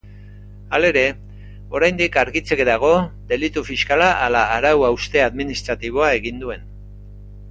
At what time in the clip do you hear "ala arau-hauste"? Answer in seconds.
4.29-5.23